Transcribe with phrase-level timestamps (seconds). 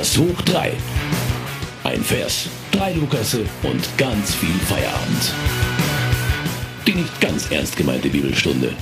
[0.00, 0.72] Lukas hoch 3.
[1.84, 5.34] Ein Vers, drei Lukasse und ganz viel Feierabend.
[6.86, 8.72] Die nicht ganz ernst gemeinte Bibelstunde.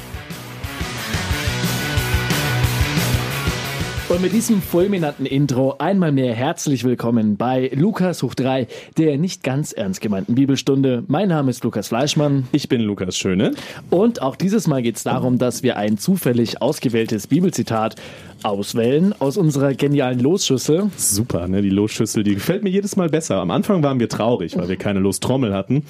[4.08, 8.66] Und mit diesem fulminanten Intro einmal mehr herzlich willkommen bei Lukas hoch 3,
[8.96, 11.02] der nicht ganz ernst gemeinten Bibelstunde.
[11.08, 12.48] Mein Name ist Lukas Fleischmann.
[12.52, 13.54] Ich bin Lukas Schöne.
[13.90, 17.96] Und auch dieses Mal geht es darum, dass wir ein zufällig ausgewähltes Bibelzitat
[18.42, 20.90] auswählen aus unserer genialen Losschüssel.
[20.96, 21.62] Super, ne?
[21.62, 23.36] Die Losschüssel, die gefällt mir jedes Mal besser.
[23.36, 25.84] Am Anfang waren wir traurig, weil wir keine Lostrommel hatten,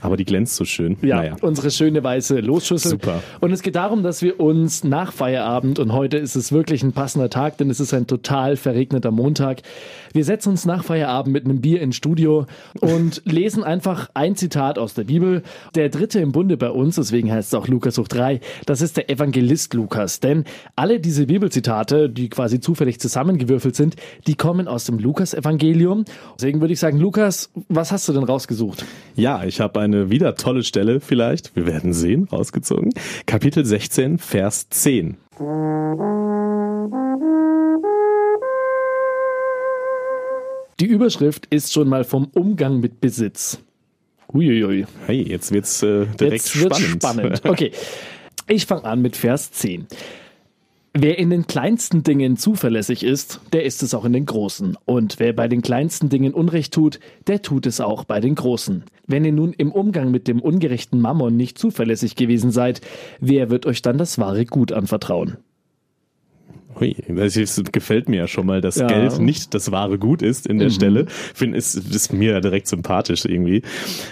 [0.00, 0.96] aber die glänzt so schön.
[1.02, 1.36] Ja, naja.
[1.40, 2.92] unsere schöne weiße Losschüssel.
[2.92, 3.22] Super.
[3.40, 6.92] Und es geht darum, dass wir uns nach Feierabend, und heute ist es wirklich ein
[6.92, 9.62] passender Tag, denn es ist ein total verregneter Montag,
[10.12, 12.46] wir setzen uns nach Feierabend mit einem Bier ins Studio
[12.80, 15.42] und lesen einfach ein Zitat aus der Bibel.
[15.74, 18.96] Der dritte im Bunde bei uns, deswegen heißt es auch Lukas hoch drei, das ist
[18.96, 20.20] der Evangelist Lukas.
[20.20, 20.44] Denn
[20.76, 23.96] alle diese Bibelzitate, die quasi zufällig zusammengewürfelt sind,
[24.26, 26.04] die kommen aus dem Lukas-Evangelium.
[26.36, 28.84] Deswegen würde ich sagen, Lukas, was hast du denn rausgesucht?
[29.16, 32.90] Ja, ich habe eine wieder tolle Stelle vielleicht, wir werden sehen, rausgezogen.
[33.26, 35.16] Kapitel 16, Vers 10.
[40.80, 43.58] Die Überschrift ist schon mal vom Umgang mit Besitz.
[44.32, 44.86] Uiuiui.
[45.06, 47.02] Hey, jetzt wird's äh, direkt jetzt wird's spannend.
[47.38, 47.42] spannend.
[47.44, 47.72] Okay.
[48.48, 49.86] Ich fange an mit Vers 10.
[50.94, 54.76] Wer in den kleinsten Dingen zuverlässig ist, der ist es auch in den großen.
[54.84, 58.84] Und wer bei den kleinsten Dingen Unrecht tut, der tut es auch bei den großen.
[59.06, 62.82] Wenn ihr nun im Umgang mit dem ungerechten Mammon nicht zuverlässig gewesen seid,
[63.20, 65.38] wer wird euch dann das wahre Gut anvertrauen?
[66.78, 68.86] Hui, das gefällt mir ja schon mal, dass ja.
[68.86, 70.72] Geld nicht das wahre Gut ist in der mhm.
[70.72, 71.06] Stelle.
[71.06, 73.62] Finde ist, ist mir direkt sympathisch irgendwie.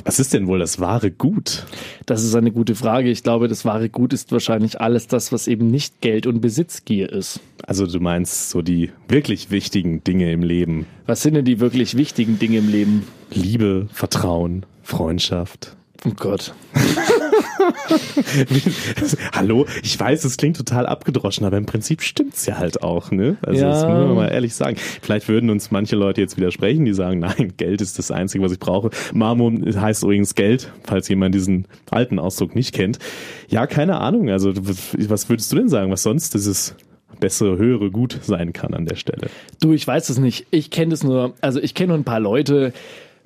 [0.04, 1.64] Was ist denn wohl das wahre Gut?
[2.06, 3.10] Das ist eine gute Frage.
[3.10, 7.10] Ich glaube, das wahre Gut ist wahrscheinlich alles das, was eben nicht Geld und Besitzgier
[7.10, 7.40] ist.
[7.66, 10.86] Also du meinst so die wirklich wichtigen Dinge im Leben.
[11.06, 13.06] Was sind denn die wirklich wichtigen Dinge im Leben?
[13.30, 15.76] Liebe, Vertrauen, Freundschaft.
[16.06, 16.54] Oh Gott.
[19.32, 23.36] Hallo, ich weiß, es klingt total abgedroschen, aber im Prinzip stimmt's ja halt auch, ne?
[23.42, 23.70] Also ja.
[23.70, 24.76] das muss man mal ehrlich sagen.
[25.02, 28.52] Vielleicht würden uns manche Leute jetzt widersprechen, die sagen, nein, Geld ist das Einzige, was
[28.52, 28.90] ich brauche.
[29.12, 32.98] Marmor heißt übrigens Geld, falls jemand diesen alten Ausdruck nicht kennt.
[33.48, 34.30] Ja, keine Ahnung.
[34.30, 36.74] Also was würdest du denn sagen, was sonst dieses
[37.18, 39.28] bessere, höhere Gut sein kann an der Stelle?
[39.60, 40.46] Du, ich weiß es nicht.
[40.50, 42.72] Ich kenne es nur, also ich kenne nur ein paar Leute,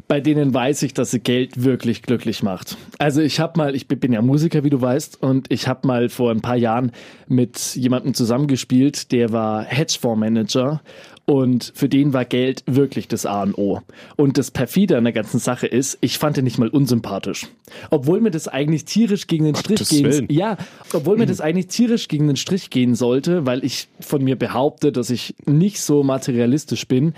[0.06, 2.76] bei denen weiß ich, dass sie Geld wirklich glücklich macht.
[2.98, 6.08] Also ich habe mal, ich bin ja Musiker, wie du weißt, und ich habe mal
[6.08, 6.92] vor ein paar Jahren
[7.26, 10.82] mit jemandem zusammengespielt, der war Hedgefondsmanager
[11.26, 13.80] und für den war Geld wirklich das A und O.
[14.16, 17.46] Und das perfide an der ganzen Sache ist, ich fand ihn nicht mal unsympathisch.
[17.90, 20.26] Obwohl mir das eigentlich tierisch gegen den Strich gehen, Willen.
[20.30, 20.58] ja,
[20.92, 24.92] obwohl mir das eigentlich tierisch gegen den Strich gehen sollte, weil ich von mir behaupte,
[24.92, 27.14] dass ich nicht so materialistisch bin,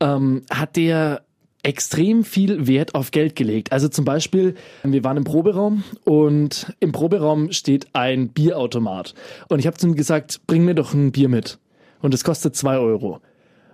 [0.00, 1.25] ähm, hat der
[1.66, 3.72] extrem viel Wert auf Geld gelegt.
[3.72, 4.54] Also zum Beispiel,
[4.84, 9.14] wir waren im Proberaum und im Proberaum steht ein Bierautomat.
[9.48, 11.58] Und ich habe zu ihm gesagt, bring mir doch ein Bier mit.
[12.00, 13.20] Und es kostet zwei Euro.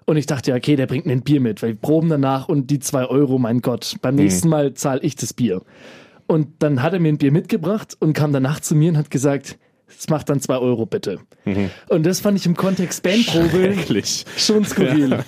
[0.06, 2.48] Und ich dachte, ja, okay, der bringt mir ein Bier mit, weil wir proben danach
[2.48, 4.22] und die zwei Euro, mein Gott, beim mhm.
[4.22, 5.60] nächsten Mal zahle ich das Bier.
[6.26, 9.10] Und dann hat er mir ein Bier mitgebracht und kam danach zu mir und hat
[9.10, 9.59] gesagt,
[9.97, 11.20] das macht dann zwei Euro bitte.
[11.44, 11.70] Mhm.
[11.88, 13.75] Und das fand ich im Kontext Bandprobe
[14.36, 15.10] schon skurril.
[15.10, 15.25] Ja.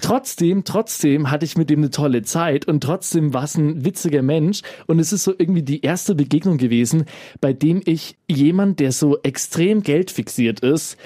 [0.00, 4.22] Trotzdem, trotzdem hatte ich mit dem eine tolle Zeit und trotzdem war es ein witziger
[4.22, 7.04] Mensch und es ist so irgendwie die erste Begegnung gewesen,
[7.40, 10.96] bei dem ich jemand, der so extrem geldfixiert ist,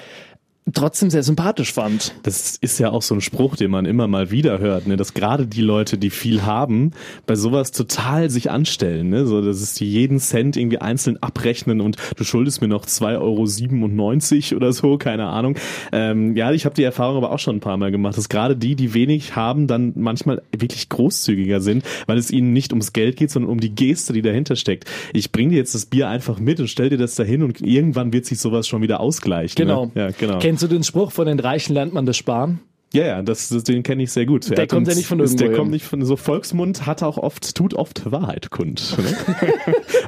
[0.73, 2.15] trotzdem sehr sympathisch fand.
[2.23, 4.97] Das ist ja auch so ein Spruch, den man immer mal wieder hört, ne?
[4.97, 6.91] dass gerade die Leute, die viel haben,
[7.27, 9.09] bei sowas total sich anstellen.
[9.09, 9.27] Ne?
[9.27, 14.51] So, dass es die jeden Cent irgendwie einzeln abrechnen und du schuldest mir noch 2,97
[14.51, 15.55] Euro oder so, keine Ahnung.
[15.91, 18.55] Ähm, ja, ich habe die Erfahrung aber auch schon ein paar Mal gemacht, dass gerade
[18.55, 23.17] die, die wenig haben, dann manchmal wirklich großzügiger sind, weil es ihnen nicht ums Geld
[23.17, 24.85] geht, sondern um die Geste, die dahinter steckt.
[25.13, 28.13] Ich bringe dir jetzt das Bier einfach mit und stell dir das dahin und irgendwann
[28.13, 29.55] wird sich sowas schon wieder ausgleichen.
[29.55, 29.85] Genau.
[29.85, 29.91] Ne?
[29.93, 30.39] Ja, genau.
[30.55, 32.61] Kennst du den Spruch, von den Reichen lernt man das Sparen?
[32.93, 34.49] Ja, ja, das, den kenne ich sehr gut.
[34.49, 35.35] Der kommt ja nicht von irgendwo.
[35.35, 38.95] Der kommt nicht von so Volksmund, hat auch oft, tut oft Wahrheit kund.
[38.97, 39.17] Ne?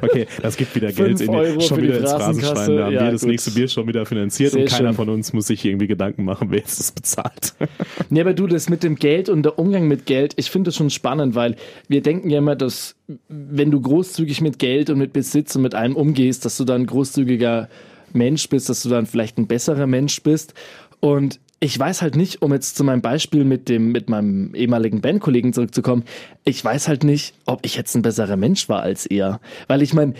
[0.00, 2.76] okay, das gibt wieder Geld in die, schon wieder ins Phrasenschwein.
[2.78, 3.30] Da haben ja, wir das gut.
[3.30, 4.96] nächste Bier schon wieder finanziert sehr und keiner schön.
[4.96, 7.52] von uns muss sich irgendwie Gedanken machen, wer jetzt das bezahlt.
[8.08, 10.76] nee, aber du, das mit dem Geld und der Umgang mit Geld, ich finde das
[10.76, 11.56] schon spannend, weil
[11.88, 12.96] wir denken ja immer, dass
[13.28, 16.86] wenn du großzügig mit Geld und mit Besitz und mit allem umgehst, dass du dann
[16.86, 17.68] großzügiger
[18.14, 20.54] Mensch bist, dass du dann vielleicht ein besserer Mensch bist.
[21.00, 25.00] Und ich weiß halt nicht, um jetzt zu meinem Beispiel mit dem, mit meinem ehemaligen
[25.00, 26.04] Bandkollegen zurückzukommen,
[26.44, 29.40] ich weiß halt nicht, ob ich jetzt ein besserer Mensch war als er.
[29.66, 30.14] Weil ich meine,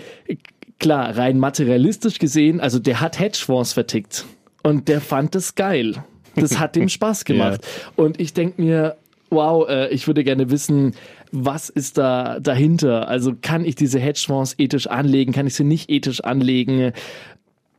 [0.79, 4.25] klar, rein materialistisch gesehen, also der hat Hedgefonds vertickt.
[4.63, 6.03] Und der fand es geil.
[6.35, 7.61] Das hat dem Spaß gemacht.
[7.63, 7.91] ja.
[7.95, 8.97] Und ich denke mir,
[9.29, 10.93] wow, äh, ich würde gerne wissen,
[11.31, 13.07] was ist da dahinter?
[13.07, 15.31] Also kann ich diese Hedgefonds ethisch anlegen?
[15.31, 16.91] Kann ich sie nicht ethisch anlegen?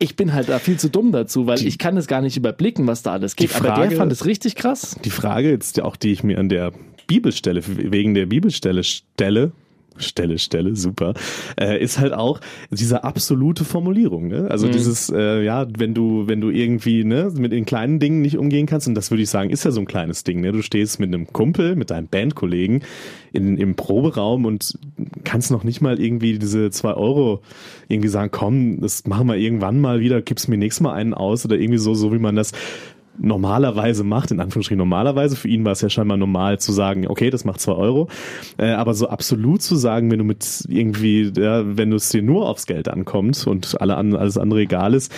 [0.01, 2.35] Ich bin halt da viel zu dumm dazu, weil die, ich kann es gar nicht
[2.35, 3.51] überblicken, was da alles geht.
[3.51, 4.97] Frage, Aber der fand es richtig krass.
[5.05, 6.71] Die Frage jetzt auch, die ich mir an der
[7.05, 9.51] Bibelstelle, wegen der Bibelstelle stelle,
[9.97, 11.13] Stelle, Stelle, super,
[11.59, 12.39] äh, ist halt auch
[12.69, 14.27] diese absolute Formulierung.
[14.27, 14.47] Ne?
[14.49, 14.71] Also mhm.
[14.71, 18.65] dieses, äh, ja, wenn du, wenn du irgendwie ne, mit den kleinen Dingen nicht umgehen
[18.65, 20.41] kannst, und das würde ich sagen, ist ja so ein kleines Ding.
[20.41, 20.51] Ne?
[20.51, 22.83] Du stehst mit einem Kumpel, mit deinem Bandkollegen
[23.33, 24.77] in, im Proberaum und
[25.23, 27.41] kannst noch nicht mal irgendwie diese zwei Euro
[27.87, 31.45] irgendwie sagen, komm, das machen wir irgendwann mal wieder, gibst mir nächstes Mal einen aus
[31.45, 32.51] oder irgendwie so, so wie man das
[33.17, 35.35] normalerweise macht, in Anführungsstrichen normalerweise.
[35.35, 38.07] Für ihn war es ja scheinbar normal zu sagen, okay, das macht zwei Euro.
[38.57, 42.21] Äh, aber so absolut zu sagen, wenn du mit irgendwie, ja, wenn du es dir
[42.21, 45.11] nur aufs Geld ankommt und alle an, alles andere egal ist,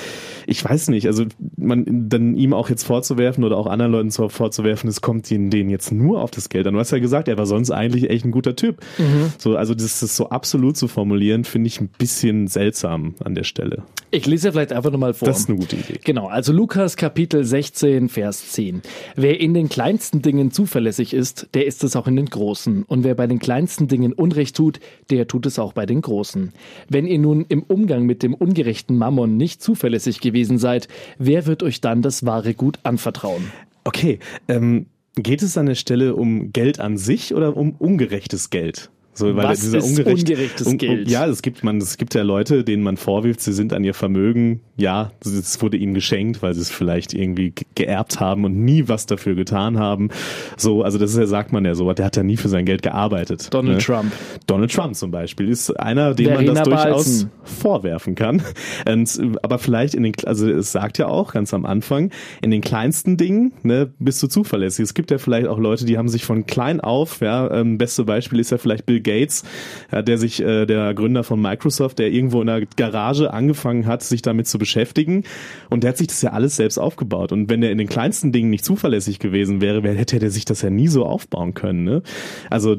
[0.48, 1.25] ich weiß nicht, also
[1.56, 5.69] man dann ihm auch jetzt vorzuwerfen oder auch anderen Leuten vorzuwerfen, es kommt ihnen denen
[5.69, 6.74] jetzt nur auf das Geld an.
[6.74, 8.81] Du hast ja gesagt, er war sonst eigentlich echt ein guter Typ.
[8.98, 9.31] Mhm.
[9.38, 13.44] So, also das, das so absolut zu formulieren, finde ich ein bisschen seltsam an der
[13.44, 13.84] Stelle.
[14.12, 15.28] Ich lese vielleicht einfach nochmal vor.
[15.28, 16.00] Das ist eine gute Idee.
[16.04, 18.81] Genau, also Lukas Kapitel 16 16, Vers 10.
[19.18, 22.83] Wer in den kleinsten Dingen zuverlässig ist, der ist es auch in den großen.
[22.83, 26.53] Und wer bei den kleinsten Dingen Unrecht tut, der tut es auch bei den großen.
[26.88, 30.88] Wenn ihr nun im Umgang mit dem ungerechten Mammon nicht zuverlässig gewesen seid,
[31.18, 33.51] wer wird euch dann das wahre Gut anvertrauen?
[33.83, 38.91] Okay, ähm, geht es an der Stelle um Geld an sich oder um ungerechtes Geld?
[39.15, 41.10] So, weil Was dieser ist ungerecht, ungerechtes un, Geld?
[41.10, 43.94] Ja, es gibt man, es gibt ja Leute, denen man vorwirft, sie sind an ihr
[43.94, 48.88] Vermögen, ja, es wurde ihnen geschenkt, weil sie es vielleicht irgendwie geerbt haben und nie
[48.88, 50.10] was dafür getan haben.
[50.57, 52.65] So, also das ist ja, sagt man ja so, der hat ja nie für sein
[52.65, 53.54] Geld gearbeitet.
[53.54, 53.83] Donald ne?
[53.83, 54.12] Trump.
[54.48, 57.31] Donald Trump zum Beispiel ist einer, dem man das durchaus Balzen.
[57.44, 58.42] vorwerfen kann.
[58.88, 62.10] Und, aber vielleicht in den, also es sagt ja auch ganz am Anfang,
[62.42, 64.83] in den kleinsten Dingen, ne, bist du zuverlässig.
[64.83, 68.06] Es gibt ja vielleicht auch Leute, die haben sich von klein auf, ja, ähm, beste
[68.06, 69.44] Beispiel ist ja vielleicht Bill Gates,
[69.91, 74.03] ja, der sich, äh, der Gründer von Microsoft, der irgendwo in der Garage angefangen hat,
[74.03, 75.23] sich damit zu beschäftigen.
[75.69, 77.31] Und der hat sich das ja alles selbst aufgebaut.
[77.31, 80.61] Und wenn er in den kleinsten Dingen nicht zuverlässig gewesen wäre, hätte er sich das
[80.61, 81.83] ja nie so aufbauen können.
[81.83, 82.01] Ne?
[82.50, 82.75] Also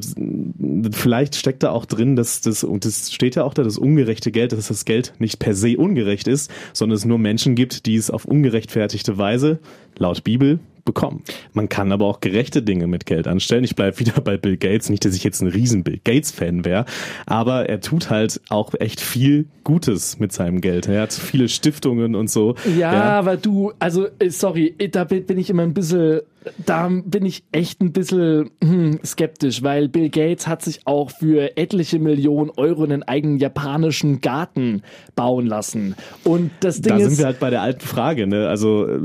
[0.91, 4.31] vielleicht steckt da auch drin, dass das, und das steht ja auch da, das ungerechte
[4.31, 7.95] Geld, dass das Geld nicht per se ungerecht ist, sondern es nur Menschen gibt, die
[7.95, 9.59] es auf ungerechtfertigte Weise,
[9.97, 11.23] laut Bibel, bekommen.
[11.53, 13.63] Man kann aber auch gerechte Dinge mit Geld anstellen.
[13.63, 14.89] Ich bleibe wieder bei Bill Gates.
[14.89, 16.85] Nicht, dass ich jetzt ein riesen Bill Gates-Fan wäre,
[17.25, 20.87] aber er tut halt auch echt viel Gutes mit seinem Geld.
[20.87, 22.55] Er hat viele Stiftungen und so.
[22.77, 23.03] Ja, ja.
[23.19, 26.21] aber du, also äh, sorry, da bin ich immer ein bisschen
[26.65, 31.57] da bin ich echt ein bisschen hm, skeptisch, weil Bill Gates hat sich auch für
[31.57, 34.81] etliche Millionen Euro einen eigenen japanischen Garten
[35.15, 35.95] bauen lassen.
[36.23, 37.03] Und das Ding da ist.
[37.03, 38.47] Da sind wir halt bei der alten Frage, ne?
[38.47, 38.99] Also, äh,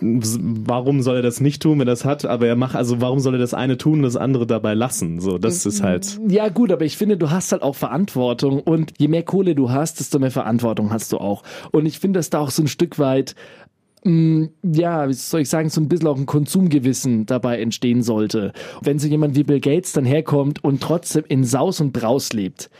[0.00, 2.24] warum soll er das nicht tun, wenn er das hat?
[2.24, 5.20] Aber er macht, also, warum soll er das eine tun und das andere dabei lassen?
[5.20, 6.18] So, das ist halt.
[6.28, 9.70] Ja, gut, aber ich finde, du hast halt auch Verantwortung und je mehr Kohle du
[9.70, 11.42] hast, desto mehr Verantwortung hast du auch.
[11.70, 13.34] Und ich finde, dass da auch so ein Stück weit
[14.04, 18.52] ja, wie soll ich sagen, so ein bisschen auch ein Konsumgewissen dabei entstehen sollte.
[18.80, 22.70] Wenn so jemand wie Bill Gates dann herkommt und trotzdem in Saus und Braus lebt,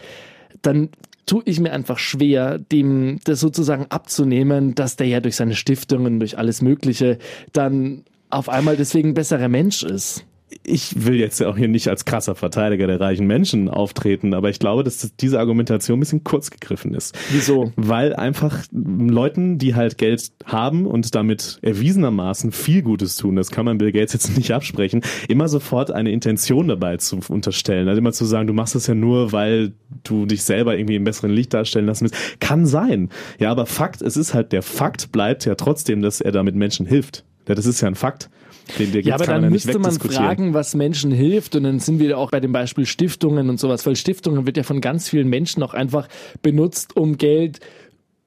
[0.62, 0.90] dann
[1.26, 6.20] tue ich mir einfach schwer, dem das sozusagen abzunehmen, dass der ja durch seine Stiftungen,
[6.20, 7.18] durch alles Mögliche
[7.52, 10.24] dann auf einmal deswegen ein besserer Mensch ist
[10.62, 14.50] ich will jetzt ja auch hier nicht als krasser Verteidiger der reichen Menschen auftreten, aber
[14.50, 17.16] ich glaube, dass diese Argumentation ein bisschen kurz gegriffen ist.
[17.30, 17.72] Wieso?
[17.76, 23.64] Weil einfach Leuten, die halt Geld haben und damit erwiesenermaßen viel Gutes tun, das kann
[23.64, 27.88] man Bill Gates jetzt nicht absprechen, immer sofort eine Intention dabei zu unterstellen.
[27.88, 29.72] Also immer zu sagen, du machst das ja nur, weil
[30.04, 32.40] du dich selber irgendwie im besseren Licht darstellen lassen willst.
[32.40, 33.10] Kann sein.
[33.38, 36.86] Ja, aber Fakt, es ist halt der Fakt bleibt ja trotzdem, dass er damit Menschen
[36.86, 37.24] hilft.
[37.48, 38.30] Ja, das ist ja ein Fakt.
[38.78, 41.56] Den, ja, aber dann müsste man fragen, was Menschen hilft.
[41.56, 44.62] Und dann sind wir auch bei dem Beispiel Stiftungen und sowas, weil Stiftungen wird ja
[44.62, 46.08] von ganz vielen Menschen auch einfach
[46.42, 47.60] benutzt, um Geld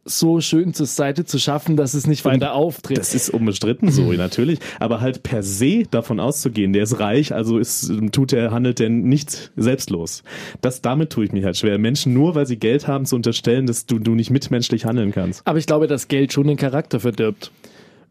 [0.03, 2.97] so schön zur Seite zu schaffen, dass es nicht weiter auftritt.
[2.97, 4.57] Das ist unbestritten so, natürlich.
[4.79, 8.89] Aber halt per se davon auszugehen, der ist reich, also ist, tut er, handelt der
[8.89, 10.23] nicht selbstlos.
[10.61, 11.77] Das, damit tue ich mich halt schwer.
[11.77, 15.45] Menschen nur, weil sie Geld haben, zu unterstellen, dass du, du nicht mitmenschlich handeln kannst.
[15.45, 17.51] Aber ich glaube, dass Geld schon den Charakter verdirbt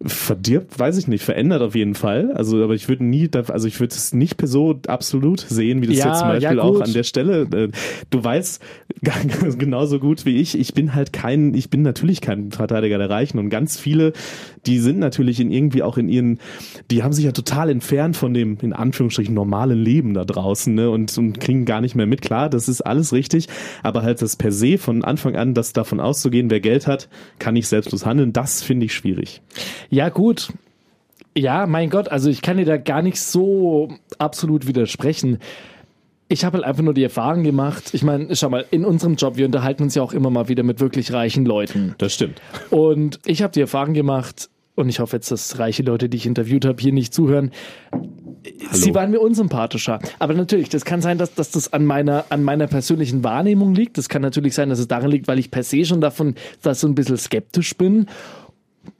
[0.02, 2.32] verdirbt, weiß ich nicht, verändert auf jeden Fall.
[2.32, 5.98] Also, aber ich würde nie, also ich würde es nicht so absolut sehen, wie das
[5.98, 7.42] ja, jetzt zum Beispiel ja, auch an der Stelle.
[7.52, 7.68] Äh,
[8.08, 8.62] du weißt
[9.58, 13.38] genauso gut wie ich, ich bin halt kein, ich bin natürlich kein Verteidiger der Reichen
[13.38, 14.14] und ganz viele,
[14.66, 16.38] die sind natürlich in irgendwie auch in ihren,
[16.90, 20.88] die haben sich ja total entfernt von dem, in Anführungsstrichen, normalen Leben da draußen, ne,
[20.88, 22.22] und, und kriegen gar nicht mehr mit.
[22.22, 23.48] Klar, das ist alles richtig,
[23.82, 27.52] aber halt das per se von Anfang an, das davon auszugehen, wer Geld hat, kann
[27.52, 29.42] nicht selbstlos handeln, das finde ich schwierig.
[29.90, 30.52] Ja, gut.
[31.36, 35.38] Ja, mein Gott, also ich kann dir da gar nicht so absolut widersprechen.
[36.28, 37.92] Ich habe halt einfach nur die Erfahrung gemacht.
[37.92, 40.62] Ich meine, schau mal, in unserem Job, wir unterhalten uns ja auch immer mal wieder
[40.62, 41.94] mit wirklich reichen Leuten.
[41.98, 42.40] Das stimmt.
[42.70, 46.26] Und ich habe die Erfahrung gemacht, und ich hoffe jetzt, dass reiche Leute, die ich
[46.26, 47.50] interviewt habe, hier nicht zuhören.
[48.72, 49.98] Sie waren mir unsympathischer.
[50.18, 53.98] Aber natürlich, das kann sein, dass, dass das an meiner, an meiner persönlichen Wahrnehmung liegt.
[53.98, 56.80] Das kann natürlich sein, dass es daran liegt, weil ich per se schon davon dass
[56.80, 58.06] so ein bisschen skeptisch bin.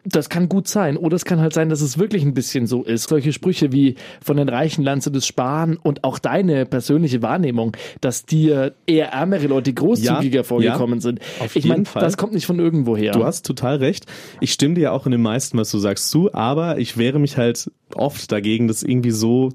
[0.04, 0.97] Das kann gut sein.
[0.97, 3.09] Oder es kann halt sein, dass es wirklich ein bisschen so ist.
[3.09, 8.25] Solche Sprüche wie von den Reichen du das Sparen und auch deine persönliche Wahrnehmung, dass
[8.25, 11.21] dir eher ärmere Leute großzügiger Ja, vorgekommen ja, sind.
[11.40, 13.12] auf ich meine, das kommt nicht von irgendwo her.
[13.12, 14.07] Du hast total recht.
[14.40, 17.19] Ich stimme dir ja auch in dem meisten, was du sagst, zu, aber ich wehre
[17.19, 19.50] mich halt oft dagegen, das irgendwie so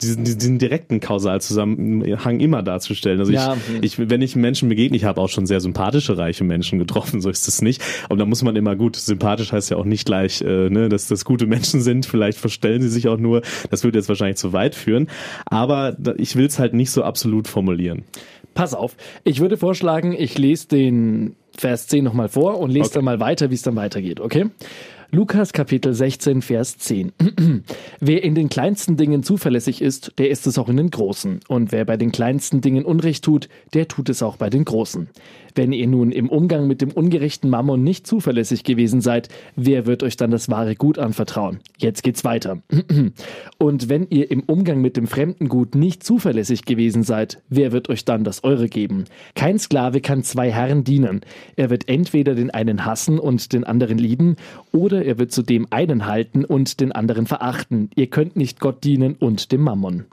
[0.00, 3.18] diesen, diesen direkten Kausalzusammenhang immer darzustellen.
[3.20, 3.56] Also Ja.
[3.82, 7.20] ich, ich, wenn ich Menschen begegne, ich habe auch schon sehr sympathische, reiche Menschen getroffen,
[7.20, 7.82] so ist es nicht.
[8.08, 11.08] Und da muss man immer gut, sympathisch heißt ja auch nicht gleich, äh, ne, dass
[11.08, 12.06] das gute Menschen sind.
[12.06, 13.42] Vielleicht verstellen sie sich auch nur.
[13.70, 15.08] Das würde jetzt wahrscheinlich zu weit führen.
[15.46, 18.04] Aber ich will es halt nicht so absolut formulieren.
[18.54, 22.94] Pass auf, ich würde vorschlagen, ich lese den Vers 10 nochmal vor und lese Okay.
[22.96, 24.46] dann mal weiter, wie es dann weitergeht, okay?
[25.10, 27.12] Lukas Kapitel 16, Vers 10.
[28.00, 31.40] wer in den kleinsten Dingen zuverlässig ist, der ist es auch in den großen.
[31.48, 35.08] Und wer bei den kleinsten Dingen Unrecht tut, der tut es auch bei den großen.
[35.58, 40.04] Wenn ihr nun im Umgang mit dem ungerechten Mammon nicht zuverlässig gewesen seid, wer wird
[40.04, 41.58] euch dann das wahre Gut anvertrauen?
[41.78, 42.62] Jetzt geht's weiter.
[43.58, 47.88] Und wenn ihr im Umgang mit dem fremden Gut nicht zuverlässig gewesen seid, wer wird
[47.88, 49.06] euch dann das eure geben?
[49.34, 51.22] Kein Sklave kann zwei Herren dienen.
[51.56, 54.36] Er wird entweder den einen hassen und den anderen lieben,
[54.70, 57.90] oder er wird zu dem einen halten und den anderen verachten.
[57.96, 60.04] Ihr könnt nicht Gott dienen und dem Mammon.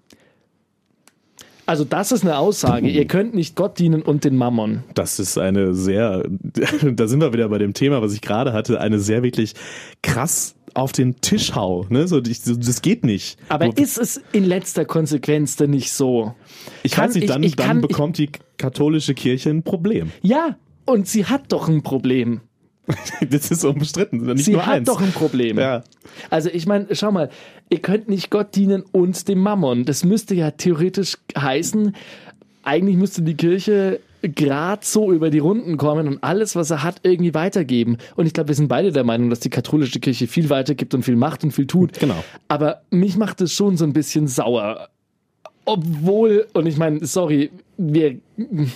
[1.66, 2.88] Also das ist eine Aussage.
[2.90, 4.84] Ihr könnt nicht Gott dienen und den Mammon.
[4.94, 6.24] Das ist eine sehr,
[6.84, 9.54] da sind wir wieder bei dem Thema, was ich gerade hatte, eine sehr wirklich
[10.04, 11.86] krass auf den Tisch hau.
[11.90, 12.08] Ne?
[12.08, 13.40] So, ich- so, das geht nicht.
[13.50, 16.36] Aber Wo- ist es in letzter Konsequenz denn nicht so?
[16.84, 19.64] ich kann- weiß nicht, ich- dann, ich dann kann- ich- bekommt die katholische Kirche ein
[19.64, 20.12] Problem.
[20.22, 22.42] Ja, und sie hat doch ein Problem.
[23.30, 24.86] Das ist umstritten, nicht sie nur hat eins.
[24.88, 25.58] doch ein Problem.
[25.58, 25.84] Ja.
[26.30, 27.30] Also ich meine, schau mal,
[27.70, 29.86] ihr könnt nicht Gott dienen und dem Mammon.
[29.86, 31.96] Das müsste ja theoretisch heißen,
[32.64, 37.02] eigentlich müsste die Kirche gerade so über die Runden kommen und alles, was er hat,
[37.04, 37.98] irgendwie weitergeben.
[38.16, 41.04] Und ich glaube, wir sind beide der Meinung, dass die katholische Kirche viel weitergibt und
[41.04, 42.00] viel macht und viel tut.
[42.00, 42.24] Genau.
[42.48, 44.90] Aber mich macht es schon so ein bisschen sauer.
[45.66, 48.18] Obwohl, und ich meine, sorry, wir,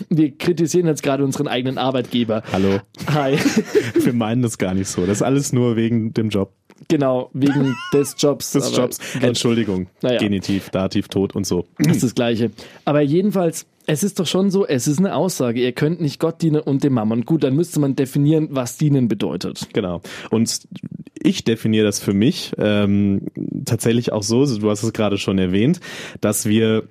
[0.10, 2.44] wir kritisieren jetzt gerade unseren eigenen Arbeitgeber.
[2.52, 2.80] Hallo.
[3.14, 3.38] Hi.
[3.96, 5.06] Wir meinen das gar nicht so.
[5.06, 6.52] Das ist alles nur wegen dem Job,
[6.88, 8.52] Genau, wegen des Jobs.
[8.54, 9.00] des Jobs.
[9.22, 9.88] Entschuldigung.
[10.02, 10.20] Naja.
[10.20, 11.66] Genitiv, Dativ, Tod und so.
[11.78, 12.52] Das ist das Gleiche.
[12.86, 15.62] Aber jedenfalls, es ist doch schon so, es ist eine Aussage.
[15.62, 17.26] Ihr könnt nicht Gott dienen und dem Mammon.
[17.26, 19.68] Gut, dann müsste man definieren, was dienen bedeutet.
[19.74, 20.02] Genau.
[20.30, 20.62] Und
[21.24, 23.22] ich definiere das für mich ähm,
[23.66, 25.80] tatsächlich auch so, du hast es gerade schon erwähnt,
[26.22, 26.84] dass wir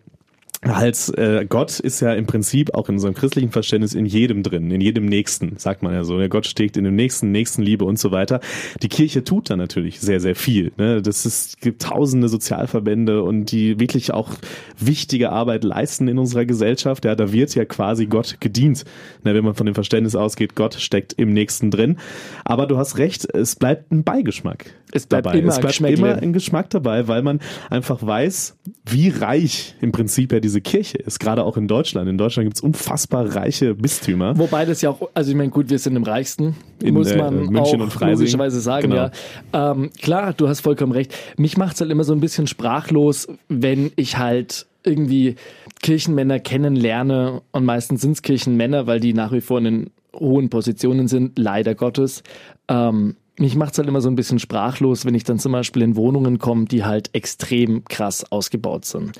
[0.65, 4.71] halt äh, Gott ist ja im Prinzip auch in unserem christlichen Verständnis in jedem drin,
[4.71, 6.21] in jedem Nächsten, sagt man ja so.
[6.21, 8.41] Ja, Gott steckt in dem Nächsten, Nächstenliebe und so weiter.
[8.83, 10.73] Die Kirche tut da natürlich sehr, sehr viel.
[10.77, 11.01] Ne?
[11.01, 14.33] Das ist, gibt tausende Sozialverbände und die wirklich auch
[14.79, 17.05] wichtige Arbeit leisten in unserer Gesellschaft.
[17.05, 18.85] Ja, da wird ja quasi Gott gedient,
[19.23, 19.35] ne?
[19.35, 21.99] wenn man von dem Verständnis ausgeht, Gott steckt im Nächsten drin.
[22.45, 24.75] Aber du hast recht, es bleibt ein Beigeschmack.
[24.93, 25.39] Es bleibt dabei.
[25.39, 29.93] immer es ein bleibt immer ein Geschmack dabei, weil man einfach weiß, wie reich im
[29.93, 32.09] Prinzip ja diese Kirche ist, gerade auch in Deutschland.
[32.09, 34.37] In Deutschland gibt's unfassbar reiche Bistümer.
[34.39, 37.19] Wobei das ja auch, also ich meine, gut, wir sind im Reichsten, In, muss äh,
[37.19, 38.19] man München auch und Freising.
[38.19, 39.11] logischerweise sagen, Genau.
[39.53, 39.73] ja.
[39.73, 41.15] Ähm, klar, du hast vollkommen recht.
[41.37, 45.37] Mich macht's halt immer so ein bisschen sprachlos, wenn ich halt irgendwie
[45.83, 51.09] Kirchenmänner kennenlerne und meistens sind's Kirchenmänner, weil die nach wie vor in den hohen Positionen
[51.09, 52.23] sind, leider Gottes.
[52.69, 55.97] Ähm, mich macht's halt immer so ein bisschen sprachlos, wenn ich dann zum Beispiel in
[55.97, 59.13] Wohnungen komme, die halt extrem krass ausgebaut sind.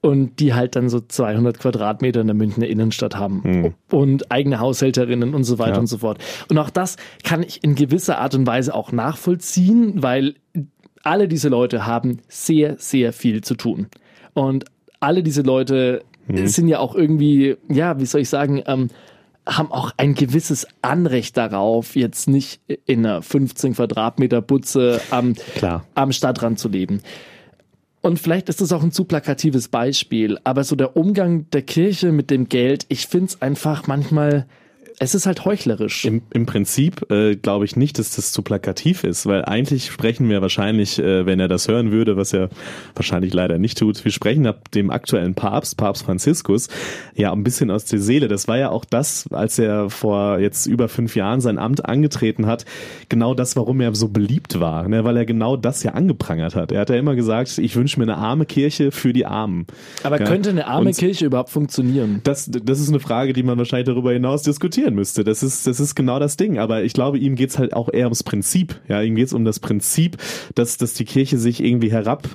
[0.00, 3.74] Und die halt dann so 200 Quadratmeter in der Münchner Innenstadt haben.
[3.90, 5.78] Und eigene Haushälterinnen und so weiter Ja.
[5.80, 6.18] und so fort.
[6.48, 10.34] Und auch das kann ich in gewisser Art und Weise auch nachvollziehen, weil
[11.02, 13.86] alle diese Leute haben sehr, sehr viel zu tun.
[14.34, 14.64] Und
[15.00, 16.02] alle diese Leute
[16.46, 18.88] sind ja auch irgendwie, ja, wie soll ich sagen, ähm,
[19.46, 25.84] haben auch ein gewisses Anrecht darauf, jetzt nicht in einer 15 Quadratmeter Butze am, Klar.
[25.94, 27.02] am Stadtrand zu leben.
[28.00, 32.12] Und vielleicht ist das auch ein zu plakatives Beispiel, aber so der Umgang der Kirche
[32.12, 34.46] mit dem Geld, ich find's einfach manchmal
[34.98, 36.04] es ist halt heuchlerisch.
[36.04, 40.28] Im, im Prinzip äh, glaube ich nicht, dass das zu plakativ ist, weil eigentlich sprechen
[40.28, 42.48] wir wahrscheinlich, äh, wenn er das hören würde, was er
[42.94, 46.68] wahrscheinlich leider nicht tut, wir sprechen ab dem aktuellen Papst, Papst Franziskus,
[47.14, 48.28] ja ein bisschen aus der Seele.
[48.28, 52.46] Das war ja auch das, als er vor jetzt über fünf Jahren sein Amt angetreten
[52.46, 52.64] hat,
[53.08, 55.04] genau das, warum er so beliebt war, ne?
[55.04, 56.70] weil er genau das ja angeprangert hat.
[56.70, 59.66] Er hat ja immer gesagt, ich wünsche mir eine arme Kirche für die Armen.
[60.04, 60.26] Aber ja?
[60.26, 62.20] könnte eine arme Und Kirche überhaupt funktionieren?
[62.22, 64.42] Das, das ist eine Frage, die man wahrscheinlich darüber hinaus
[64.84, 65.24] diskutieren müsste.
[65.24, 66.58] Das ist, das ist genau das Ding.
[66.58, 68.80] Aber ich glaube, ihm geht's halt auch eher ums Prinzip.
[68.88, 70.16] Ja, ihm geht's um das Prinzip,
[70.54, 72.28] dass, dass die Kirche sich irgendwie herab,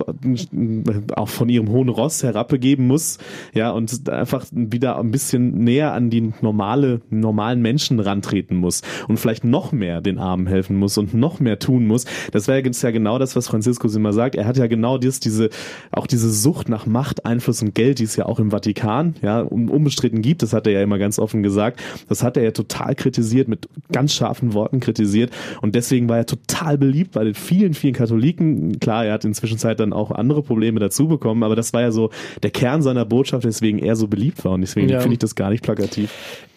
[1.14, 3.18] auch von ihrem hohen Ross herabbegeben muss.
[3.54, 8.82] Ja, und einfach wieder ein bisschen näher an die normale, normalen Menschen rantreten muss.
[9.08, 12.04] Und vielleicht noch mehr den Armen helfen muss und noch mehr tun muss.
[12.32, 14.34] Das wäre jetzt ja genau das, was Franziskus immer sagt.
[14.34, 15.50] Er hat ja genau das, diese,
[15.92, 19.40] auch diese Sucht nach Macht, Einfluss und Geld, die es ja auch im Vatikan, ja,
[19.40, 20.42] unbestritten gibt.
[20.42, 21.80] Das hat er ja immer ganz offen gesagt.
[22.08, 25.30] Das hat ja total kritisiert, mit ganz scharfen Worten kritisiert.
[25.62, 28.78] Und deswegen war er total beliebt bei den vielen, vielen Katholiken.
[28.80, 31.90] Klar, er hat inzwischen Zeit dann auch andere Probleme dazu bekommen, aber das war ja
[31.92, 32.10] so
[32.42, 34.52] der Kern seiner Botschaft, weswegen er so beliebt war.
[34.52, 35.00] Und deswegen Ja.
[35.00, 36.10] finde ich das gar nicht plakativ.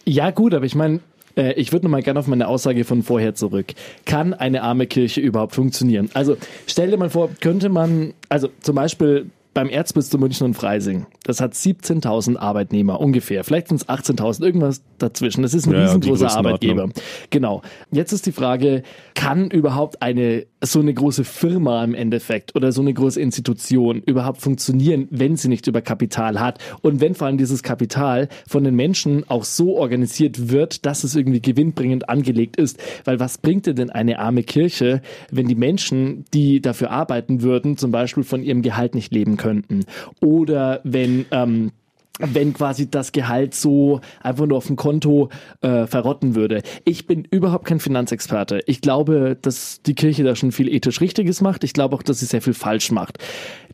[0.06, 1.00] Ja, gut, aber ich meine,
[1.38, 3.68] äh, ich würde nochmal gerne auf meine Aussage von vorher zurück.
[4.06, 6.10] Kann eine arme Kirche überhaupt funktionieren?
[6.14, 6.38] Also
[6.68, 11.42] stell dir mal vor, könnte man, also zum Beispiel beim Erzbistum München und Freising, das
[11.42, 15.42] hat 17.000 Arbeitnehmer ungefähr, vielleicht sind es 18.000, irgendwas dazwischen.
[15.44, 16.32] Das ist ein Ja, riesengroßer.
[16.32, 16.90] Arbeitgeber.
[17.30, 17.62] Genau.
[17.92, 18.84] Jetzt ist die Frage,
[19.16, 24.42] kann überhaupt eine so eine große Firma im Endeffekt oder so eine große Institution überhaupt
[24.42, 28.76] funktionieren, wenn sie nicht über Kapital hat und wenn vor allem dieses Kapital von den
[28.76, 32.82] Menschen auch so organisiert wird, dass es irgendwie gewinnbringend angelegt ist.
[33.04, 37.78] Weil was bringt dir denn eine arme Kirche, wenn die Menschen, die dafür arbeiten würden,
[37.78, 39.86] zum Beispiel von ihrem Gehalt nicht leben könnten?
[40.22, 41.72] Oder wenn ähm,
[42.20, 45.30] wenn quasi das Gehalt so einfach nur auf dem Konto
[45.62, 46.62] äh, verrotten würde.
[46.86, 48.62] Ich bin überhaupt kein Finanzexperte.
[48.68, 51.64] Ich glaube, dass die Kirche da schon viel ethisch Richtiges macht.
[51.64, 53.18] Ich glaube auch, dass sie sehr viel falsch macht.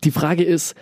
[0.06, 0.74] Die Frage ist,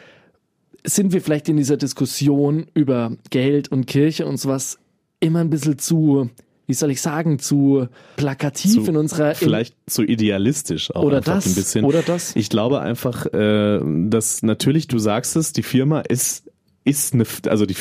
[0.84, 4.78] sind wir vielleicht in dieser Diskussion über Geld und Kirche und sowas
[5.20, 6.30] immer ein bisschen zu,
[6.68, 9.34] wie soll ich sagen, zu plakativ Zu- in unserer...
[9.36, 11.86] Vielleicht zu idealistisch auch Oder das, ein bisschen.
[11.86, 12.36] oder das.
[12.36, 16.44] Ich glaube einfach, äh, dass natürlich, du sagst es, die Firma ist
[16.88, 17.76] ist eine, also die,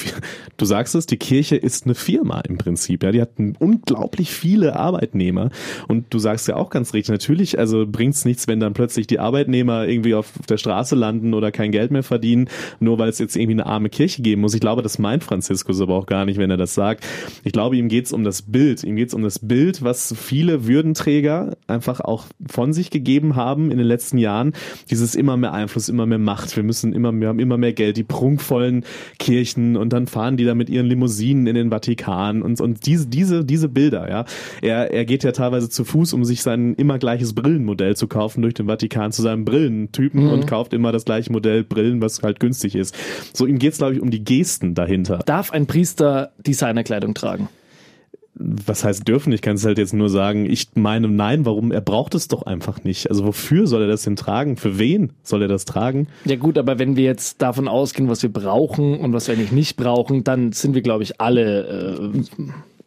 [0.57, 4.77] du sagst es, die Kirche ist eine Firma im Prinzip, ja, die hat unglaublich viele
[4.77, 5.51] Arbeitnehmer.
[5.87, 9.21] Und du sagst ja auch ganz richtig, natürlich, also bringt's nichts, wenn dann plötzlich die
[9.21, 12.49] Arbeitnehmer irgendwie auf der Straße landen oder kein Geld mehr verdienen,
[12.81, 14.55] nur weil es jetzt irgendwie eine arme Kirche geben muss.
[14.55, 17.07] Ich glaube, das meint Franziskus aber auch gar nicht, wenn er das sagt.
[17.45, 21.57] Ich glaube, ihm geht's um das Bild, ihm geht's um das Bild, was viele Würdenträger
[21.69, 24.53] einfach auch von sich gegeben haben in den letzten Jahren,
[24.91, 27.97] dieses immer mehr Einfluss, immer mehr Macht, wir müssen immer mehr, haben immer mehr Geld,
[27.97, 28.85] die prunkvollen
[29.19, 33.07] Kirchen und dann fahren die da mit ihren Limousinen in den Vatikan und, und diese,
[33.07, 34.25] diese, diese Bilder, ja.
[34.63, 38.43] Er, er geht ja teilweise zu Fuß, um sich sein immer gleiches Brillenmodell zu kaufen
[38.43, 42.41] durch den Vatikan zu seinem Brillentypen und kauft immer das gleiche Modell Brillen, was halt
[42.41, 42.95] günstig ist.
[43.33, 45.21] So, ihm geht's glaube ich, um die Gesten dahinter.
[45.27, 47.49] Darf ein Priester Designerkleidung tragen?
[48.39, 49.33] Was heißt dürfen?
[49.33, 51.73] Ich kann es halt jetzt nur sagen, ich meine nein, warum?
[51.73, 53.09] Er braucht es doch einfach nicht.
[53.09, 54.57] Also wofür soll er das denn tragen?
[54.57, 56.09] Für wen soll er das tragen?
[56.25, 59.53] Ja gut, aber wenn wir jetzt davon ausgehen, was wir brauchen und was wir eigentlich
[59.53, 62.03] nicht brauchen, dann sind wir, glaube ich, alle.
[62.15, 62.23] Äh,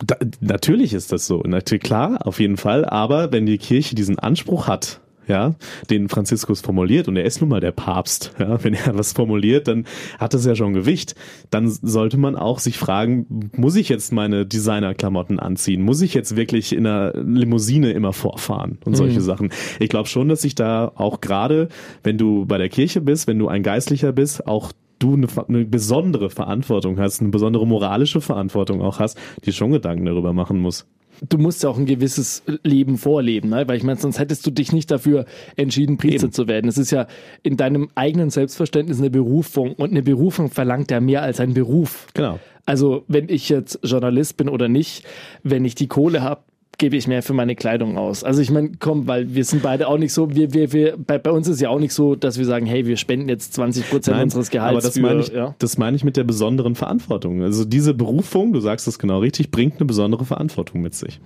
[0.06, 1.42] Da, natürlich ist das so.
[1.46, 2.86] Natürlich, klar, auf jeden Fall.
[2.86, 5.56] Aber wenn die Kirche diesen Anspruch hat, ja,
[5.90, 9.68] den Franziskus formuliert, und er ist nun mal der Papst, ja, wenn er was formuliert,
[9.68, 9.86] dann
[10.18, 11.16] hat das ja schon Gewicht.
[11.50, 15.82] Dann sollte man auch sich fragen, muss ich jetzt meine Designerklamotten anziehen?
[15.82, 19.52] Muss ich jetzt wirklich in einer Limousine immer vorfahren und solche Sachen?
[19.80, 21.70] Ich glaube schon, dass sich da auch gerade,
[22.04, 25.66] wenn du bei der Kirche bist, wenn du ein Geistlicher bist, auch du eine, eine
[25.66, 30.88] besondere Verantwortung hast, eine besondere moralische Verantwortung auch hast, die schon Gedanken darüber machen muss.
[31.28, 33.68] Du musst ja auch ein gewisses Leben vorleben, ne?
[33.68, 36.34] weil ich meine, sonst hättest du dich nicht dafür entschieden, Priester Eben.
[36.34, 36.68] zu werden.
[36.68, 37.08] Es ist ja
[37.44, 42.08] in deinem eigenen Selbstverständnis eine Berufung und eine Berufung verlangt ja mehr als ein Beruf.
[42.14, 42.40] Genau.
[42.66, 45.04] Also wenn ich jetzt Journalist bin oder nicht,
[45.44, 46.42] wenn ich die Kohle habe,
[46.80, 48.24] gebe ich mehr für meine Kleidung aus.
[48.24, 51.20] Also ich meine, komm, weil wir sind beide auch nicht so, wir, wir, wir, bei,
[51.20, 53.90] bei uns ist ja auch nicht so, dass wir sagen, hey, wir spenden jetzt 20
[53.90, 55.54] Prozent unseres Gehalts aber das für, meine ich, ja.
[55.60, 57.44] das meine ich mit der besonderen Verantwortung.
[57.44, 61.20] Also diese Berufung, du sagst es genau richtig, bringt eine besondere Verantwortung mit sich.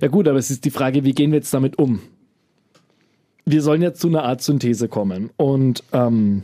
[0.00, 2.00] Ja gut, aber es ist die Frage, wie gehen wir jetzt damit um?
[3.44, 5.30] Wir sollen jetzt zu einer Art Synthese kommen.
[5.36, 6.42] Und ähm,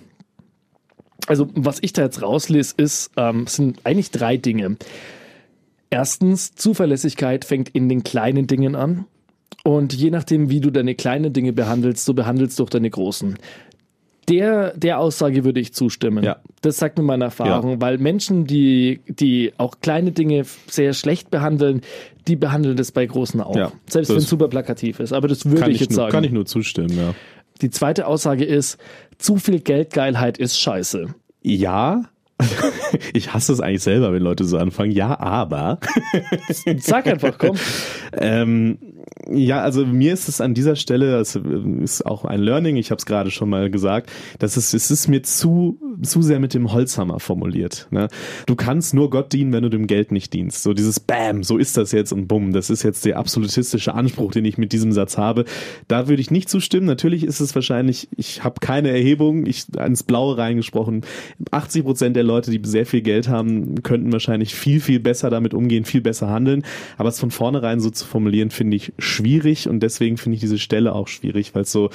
[1.26, 4.76] also was ich da jetzt rauslese, ist, ähm, sind eigentlich drei Dinge.
[5.90, 9.06] Erstens, Zuverlässigkeit fängt in den kleinen Dingen an.
[9.64, 13.36] Und je nachdem, wie du deine kleinen Dinge behandelst, so behandelst du auch deine großen.
[14.28, 16.24] Der, der Aussage würde ich zustimmen.
[16.24, 16.36] Ja.
[16.60, 17.80] Das sagt mir meine Erfahrung, Ja.
[17.80, 21.82] weil Menschen, die, die auch kleine Dinge sehr schlecht behandeln,
[22.26, 23.54] die behandeln das bei großen auch.
[23.54, 25.12] Ja, Selbst wenn es super plakativ ist.
[25.12, 26.12] Aber das würde ich, jetzt nur, sagen.
[26.12, 27.14] kann ich nur zustimmen, ja.
[27.62, 28.78] Die zweite Aussage ist,
[29.18, 31.06] zu viel Geldgeilheit ist scheiße.
[31.42, 32.02] Ja.
[33.12, 34.90] Ich hasse es eigentlich selber, wenn Leute so anfangen.
[34.90, 35.78] Ja, aber.
[36.78, 37.56] Sag einfach, komm.
[38.18, 38.78] Ähm,
[39.28, 41.36] ja, also mir ist es an dieser Stelle, das
[41.80, 45.08] ist auch ein Learning, ich habe es gerade schon mal gesagt, dass es, es ist
[45.08, 47.88] mir zu, zu sehr mit dem Holzhammer formuliert.
[47.90, 48.08] Ne?
[48.46, 50.62] Du kannst nur Gott dienen, wenn du dem Geld nicht dienst.
[50.62, 54.32] So dieses Bam, so ist das jetzt und bumm, das ist jetzt der absolutistische Anspruch,
[54.32, 55.44] den ich mit diesem Satz habe.
[55.88, 56.86] Da würde ich nicht zustimmen.
[56.86, 61.02] Natürlich ist es wahrscheinlich, ich habe keine Erhebung, ich ins Blaue reingesprochen.
[61.50, 65.54] 80 Prozent der Leute, die sehr viel Geld haben, könnten wahrscheinlich viel, viel besser damit
[65.54, 66.62] umgehen, viel besser handeln.
[66.96, 70.58] Aber es von vornherein so zu formulieren, finde ich schwierig und deswegen finde ich diese
[70.58, 71.90] Stelle auch schwierig, weil es so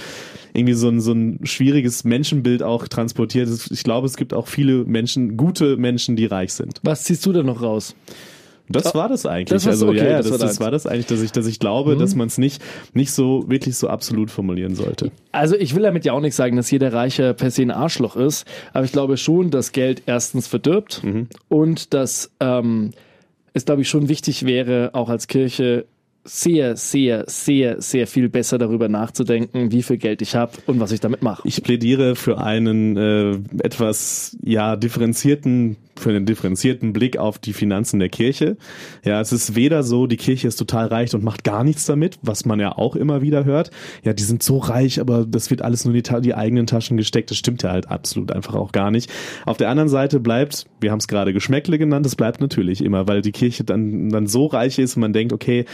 [0.54, 3.72] irgendwie so ein, so ein schwieriges Menschenbild auch transportiert ist.
[3.72, 6.80] Ich glaube, es gibt auch viele Menschen, gute Menschen, die reich sind.
[6.84, 7.96] Was ziehst du denn noch raus?
[8.72, 9.50] Das war das eigentlich.
[9.50, 11.46] Das also okay, ja, ja, das das, war das, war das eigentlich, dass ich, dass
[11.46, 12.62] ich glaube, dass man es nicht,
[12.94, 15.12] nicht so wirklich so absolut formulieren sollte.
[15.32, 18.16] Also ich will damit ja auch nicht sagen, dass jeder Reicher per se ein Arschloch
[18.16, 21.02] ist, aber ich glaube schon, dass Geld erstens verdirbt
[21.50, 22.92] und dass ähm,
[23.54, 25.86] es, glaube ich, schon wichtig wäre, auch als Kirche
[26.24, 30.92] sehr, sehr, sehr, sehr viel besser darüber nachzudenken, wie viel Geld ich habe und was
[30.92, 31.48] ich damit mache.
[31.48, 38.00] Ich plädiere für einen äh, etwas ja differenzierten für einen differenzierten Blick auf die Finanzen
[38.00, 38.58] der Kirche.
[39.04, 42.20] Ja, es ist weder so, die Kirche ist total reich und macht gar nichts damit,
[42.22, 43.72] was man ja auch immer wieder hört.
[44.04, 46.98] Ja, die sind so reich, aber das wird alles nur in die, die eigenen Taschen
[46.98, 47.32] gesteckt.
[47.32, 49.12] Das stimmt ja halt absolut einfach auch gar nicht.
[49.46, 53.08] Auf der anderen Seite bleibt, wir haben es gerade Geschmäckle genannt, es bleibt natürlich immer,
[53.08, 55.66] weil die Kirche dann, dann so reich ist und man denkt, okay,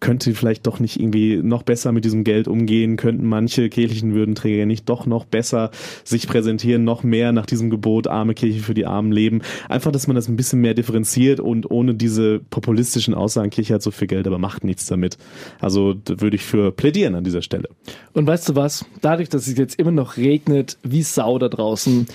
[0.00, 4.66] könnte vielleicht doch nicht irgendwie noch besser mit diesem Geld umgehen, könnten manche kirchlichen Würdenträger
[4.66, 5.70] nicht doch noch besser
[6.04, 9.42] sich präsentieren, noch mehr nach diesem Gebot, arme Kirche für die Armen leben.
[9.72, 13.82] Einfach, dass man das ein bisschen mehr differenziert und ohne diese populistischen Aussagen, Kirche hat
[13.82, 15.16] so viel Geld, aber macht nichts damit.
[15.60, 17.68] Also würde ich für plädieren an dieser Stelle.
[18.12, 18.84] Und weißt du was?
[19.00, 22.06] Dadurch, dass es jetzt immer noch regnet, wie Sau da draußen,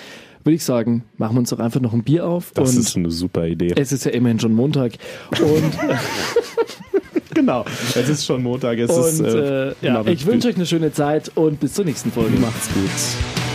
[0.44, 2.52] würde ich sagen, machen wir uns doch einfach noch ein Bier auf.
[2.54, 3.74] Das ist eine super Idee.
[3.76, 4.92] es ist ja immerhin schon Montag.
[5.40, 5.78] Und
[7.34, 7.64] genau.
[7.94, 8.78] Es ist schon Montag.
[8.78, 11.84] Es ist, Und äh, äh, ja, ich wünsche euch eine schöne Zeit und bis zur
[11.84, 12.38] nächsten Folge.
[12.38, 13.47] Macht's gut.